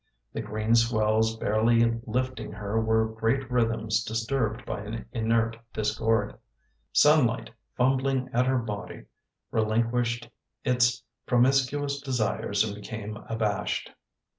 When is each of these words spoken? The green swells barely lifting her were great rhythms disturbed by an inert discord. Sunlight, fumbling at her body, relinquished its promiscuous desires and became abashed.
The 0.33 0.41
green 0.41 0.73
swells 0.73 1.37
barely 1.37 2.01
lifting 2.07 2.51
her 2.53 2.81
were 2.81 3.07
great 3.07 3.51
rhythms 3.51 4.03
disturbed 4.03 4.65
by 4.65 4.79
an 4.79 5.05
inert 5.11 5.57
discord. 5.73 6.39
Sunlight, 6.91 7.51
fumbling 7.75 8.27
at 8.33 8.47
her 8.47 8.57
body, 8.57 9.05
relinquished 9.51 10.27
its 10.63 11.03
promiscuous 11.27 12.01
desires 12.01 12.63
and 12.63 12.73
became 12.73 13.15
abashed. 13.29 13.91